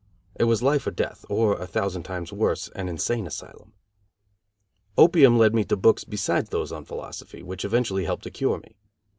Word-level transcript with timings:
It 0.33 0.45
was 0.45 0.63
life 0.63 0.87
or 0.87 0.89
death, 0.89 1.25
or, 1.29 1.53
a 1.61 1.67
thousand 1.67 2.01
times 2.09 2.33
worse, 2.33 2.69
an 2.69 2.89
insane 2.89 3.27
asylum. 3.27 3.73
Opium 4.97 5.37
led 5.37 5.53
me 5.53 5.63
to 5.65 5.77
books 5.77 6.05
besides 6.05 6.49
those 6.49 6.71
on 6.71 6.85
philosophy, 6.85 7.43
which 7.43 7.63
eventually 7.63 8.05
helped 8.05 8.23
to 8.23 8.31
cure 8.31 8.57
me. 8.57 8.75